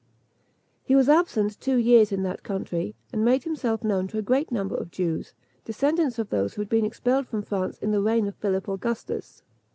[0.83, 4.51] He was absent two years in that country, and made himself known to a great
[4.51, 8.25] number of Jews, descendants of those who had been expelled from France in the reign
[8.25, 9.43] of Philip Augustus.